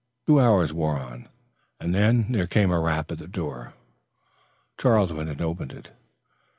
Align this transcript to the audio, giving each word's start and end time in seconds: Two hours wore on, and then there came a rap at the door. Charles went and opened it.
Two 0.25 0.39
hours 0.39 0.73
wore 0.73 0.97
on, 0.97 1.29
and 1.79 1.93
then 1.93 2.31
there 2.31 2.47
came 2.47 2.71
a 2.71 2.79
rap 2.79 3.11
at 3.11 3.19
the 3.19 3.27
door. 3.27 3.75
Charles 4.79 5.13
went 5.13 5.29
and 5.29 5.41
opened 5.43 5.73
it. 5.73 5.91